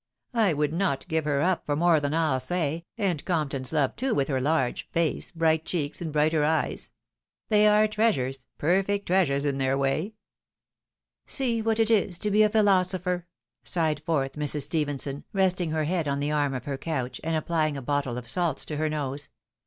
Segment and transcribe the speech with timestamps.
[0.33, 3.95] I would not give her up for more than I'll say— and Compton 's love
[3.95, 6.89] too, with her large face, bright cheeks, and brighter eyes.
[7.49, 11.61] They are treasures, perfect treasures in their way." A DEEADFUL POSSIBILITY.
[11.61, 13.27] 187 "See what it is to be a philosopher,"
[13.63, 14.63] sighed forth Mrs.
[14.63, 18.27] Stephenson, resting her head on the arm of her couch, and applying a bottle of
[18.27, 19.29] salts to her nose.